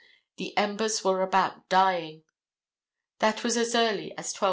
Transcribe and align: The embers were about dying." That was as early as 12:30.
The 0.37 0.57
embers 0.57 1.03
were 1.03 1.21
about 1.21 1.69
dying." 1.69 2.23
That 3.19 3.43
was 3.43 3.55
as 3.55 3.75
early 3.75 4.17
as 4.17 4.33
12:30. 4.33 4.39